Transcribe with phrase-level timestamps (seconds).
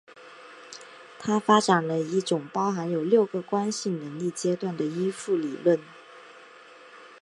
[1.19, 5.79] 他发展了一种包含有六个关系能力阶段的依附理论。